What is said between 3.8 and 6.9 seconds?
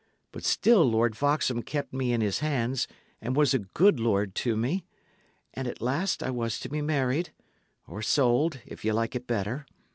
lord to me. And at last I was to be